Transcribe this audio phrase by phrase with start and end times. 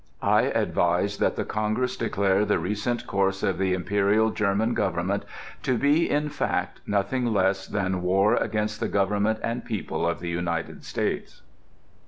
[0.23, 5.25] I advise that the Congress declare the recent course of the Imperial German Government
[5.61, 10.29] to be in fact nothing less than war against the Government and people of the
[10.29, 11.43] United States...."